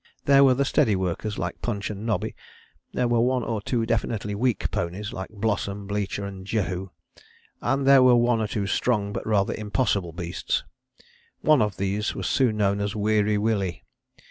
[0.25, 2.35] There were the steady workers like Punch and Nobby;
[2.91, 6.89] there were one or two definitely weak ponies like Blossom, Blücher and Jehu;
[7.61, 10.63] and there were one or two strong but rather impossible beasts.
[11.41, 13.83] One of these was soon known as Weary Willie.